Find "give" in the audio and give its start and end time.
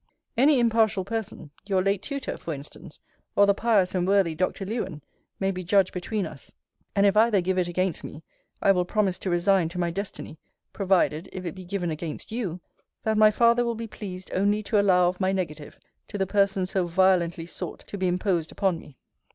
7.39-7.59